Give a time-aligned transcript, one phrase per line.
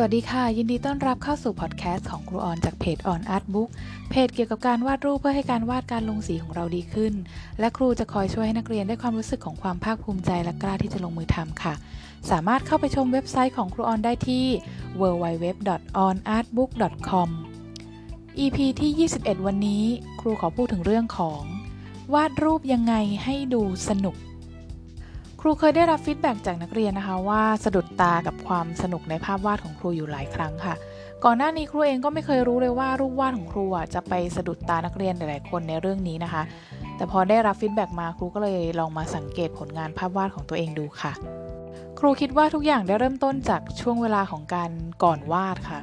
[0.00, 3.68] สวัสดีค่ะ ยินดีต้อนรับเข้าสู่พอดแคสต์ของครูออนจากเพจ OnArtBook
[4.10, 7.12] เพจเกี่ยวกับการวาดรูปเพื่อให้การวาดการลงสีของเราดีขึ้น
[7.60, 11.74] และครูจะคอยช่วยให้นักเรียนได้ความรู้สึกของความภาคภูมิใจและกล้าที่จะลงมือทำค่ะ
[12.30, 14.44] สามารถเข้าไปชมเว็บไซต์ของครูออนได้ที่
[15.00, 17.28] www.onartbook.com
[18.44, 19.84] EP ที่ 21 วันนี้
[20.20, 21.42] ครูขอพูดถึงเรื่องของ
[22.14, 22.94] วาดรูปยังไง
[23.24, 24.16] ให้ดูสนุก
[25.40, 30.74] ครูเคยได้รับฟีดแบ็จากนักเรียนนะคะว่าสะดุดตากับความสนุกในภาพวาดของครูอยู่หลายครั้งค่ะ
[31.24, 36.42] ก่อนหน้านี้ครูเองก็ไม่เคยรู้เลยว่ารูปวาดของครูจะไปสะดุดตานักเรียนหลาย ๆ คนในเรื่องนี้นะคะ
[36.96, 41.12] แต่พอได้รับฟีดแบ็มาครูก็เลยลองมาสังเกตผลงานภาพวาดของตัวเองดูค่ะ
[41.98, 44.70] ครูคิดว่าทุกอย่างได้เริ่มต้นจากช่วงเวลาของการ
[45.04, 45.80] ก่อนวาดค่ะ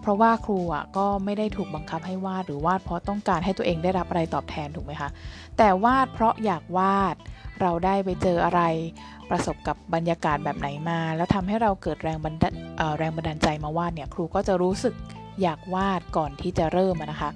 [0.00, 5.08] เพราะว่าครูอะก็ไม่ได้ถูกบังคับให้วาดหรือวาดเพราะต้องการให้ตัวเองได้รับอะไรตอบแทนถูกไหมคะ
[5.58, 7.16] แต่วาดเพราะอยากวาด
[7.60, 8.60] เราได้ไปเจออะไร
[9.30, 12.48] ประสบกับบรรยากาศแบบไหนมา แล้วทำให้เราเกิดแรงบันดา
[12.98, 14.94] แรงบันดาลใจมาวาดเนี่ยครูก็จะรู้สึก
[15.42, 17.30] อยากวาดก่อนที่จะเริ่มนะคะ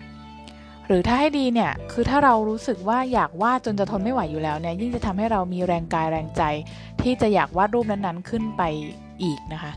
[0.87, 6.43] หรือถ้าให้ดีเนี่ย คือถ้าเรารู้สึกว่าอยากวาดจนจะทนไม่ไหวอยู่แล้วเนี่ย ยิ่งจะทำให้เรามีแรงกายแรงใจ
[7.03, 8.63] ที่จะอยากวาดรูปนั้นๆขึ้นไป
[9.23, 9.73] อีกนะคะ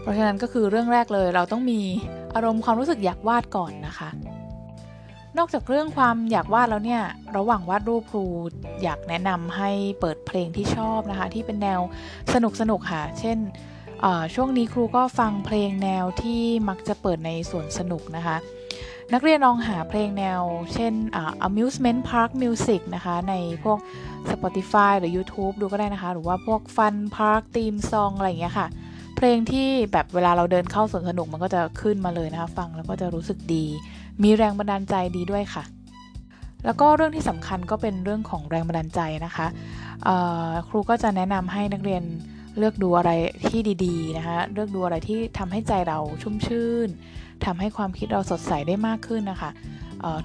[0.00, 1.80] เพราะฉะนั้นก็คือเรื่องแรกเลยเราต้องมี
[2.34, 4.08] อารมณ์ความรู้สึกอยากวาดก่อนนะคะ
[5.38, 7.02] นอกจากเรื่องความอยากวาดแล้วเนี่ย
[7.36, 8.24] ระหว่างวาดรูปครู
[8.82, 9.70] อยากแนะนำให้
[10.00, 11.80] เปิดเพลงที่ชอบนะคะ ที่เป็นแนว
[12.34, 13.38] สนุกสนุกค่ะ เช่น
[14.34, 18.36] ช่วงนี้ครูก็ฟังเพลงแนวที่มักจะเปิดในสวนสนุกนะคะ
[19.12, 20.40] นักเรียนลองหาเพลงแนว
[20.74, 20.92] เช่น
[21.46, 23.34] amusement park music นะคะ ใน
[23.64, 23.78] พวก
[24.30, 28.68] Spotify หรือ YouTube ดูก็ได้นะคะ หรือว่าพวก fun park theme song อะไรอย่างเงี้ยค่ะ
[29.16, 33.64] เพลงที่แบบเวลาเราเดินเข้าสวนสนุกมันก็จะขึ้นมาเลยนะคะ ฟังแล้วก็จะรู้สึกดี
[34.22, 35.64] มีแรงบันดาลใจดีด้วยค่ะ
[36.64, 39.46] แล้วก็เรื่องที่สำคัญก็เป็นเรื่องของแรงบันดาลใจนะคะ
[40.68, 42.02] ครูก็จะแนะนำให้นักเรียน
[42.58, 43.10] เลือกดูอะไร
[43.48, 46.88] ที่ดีๆนะคะ เลือกดูอะไรที่ทำให้ใจเราชุ่มชื่น
[47.44, 49.50] ทำให้ความคิดเราสดใสได้มากขึ้นนะคะ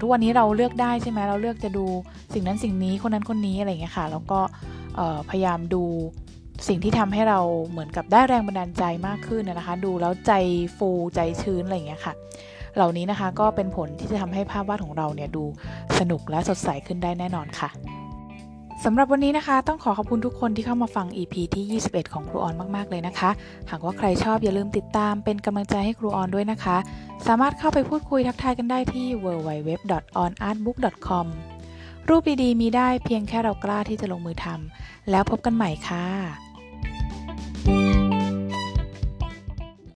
[0.00, 1.86] ทุกวันนี้เราเลือกได้ใช่ไหมเราเลือกจะดู
[2.34, 4.40] สิ่งนั้นสิ่งนี้คนนั้นคนนี้อะไรอย่างเงี้ยค่ะ แล้วก็
[5.30, 5.84] พยายามดู
[6.68, 7.40] สิ่งที่ทำให้เรา
[7.70, 10.32] เหมือนกับได้แรงบันดาลใจมากขึ้นนะคะ ดูแล้วใจ
[10.76, 12.14] ฟูใจชื้นอะไรอย่างเงี้ยค่ะ
[12.76, 15.44] เหล่านี้นะคะก็เป็นผลที่จะทำให้ภาพวาดของเราเนี่ยดู
[15.98, 17.70] สนุกและสดใสขึ้นได้แน่นอนค่ะ
[18.84, 23.30] สำหรับวันนี้นะคะ ต้องขอขอบคุณทุกคนที่เข้ามาฟัง EP ที่ 21 ของครูออนมาก ๆ เลยนะคะ
[23.70, 26.76] หากว่าใครชอบอย่าลืมติดตามเป็นกำลังใจให้ครูออนด้วยนะคะ
[27.26, 31.26] สามารถเข้าไปพูดคุยทักทายกันได้ที่ www.onartbook.com
[32.08, 36.04] รูปดี ๆ มีได้เพียงแค่เรากล้าที่จะลงมือทำแล้วพบกันใหม่ค่ะ
[37.64, 38.01] Bye.